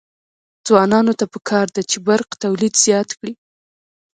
ځوانانو 0.67 1.13
ته 1.19 1.25
پکار 1.33 1.67
ده 1.75 1.81
چې، 1.89 1.97
برق 2.07 2.29
تولید 2.43 2.73
زیات 2.85 3.09
کړي. 3.19 3.33